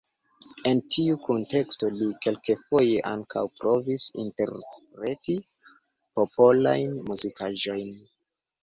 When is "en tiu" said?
0.69-1.17